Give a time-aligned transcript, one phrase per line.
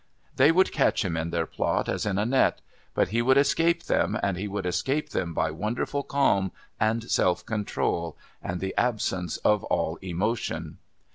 [0.35, 2.59] They would catch him in their plot as in a net,
[2.95, 7.45] but he would escape them, and he would escape them by wonderful calm, and self
[7.45, 10.79] control, and the absence of all emotion.